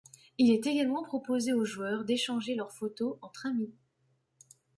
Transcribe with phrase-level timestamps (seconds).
[0.39, 3.75] Il est également proposé aux joueurs d'échanger leurs photos entre amis.